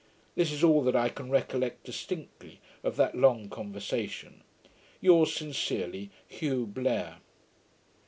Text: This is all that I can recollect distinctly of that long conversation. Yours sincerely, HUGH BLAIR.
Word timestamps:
This 0.33 0.51
is 0.51 0.63
all 0.63 0.81
that 0.85 0.95
I 0.95 1.09
can 1.09 1.29
recollect 1.29 1.83
distinctly 1.83 2.59
of 2.83 2.95
that 2.95 3.13
long 3.13 3.49
conversation. 3.49 4.41
Yours 4.99 5.31
sincerely, 5.31 6.09
HUGH 6.27 6.65
BLAIR. 6.73 7.17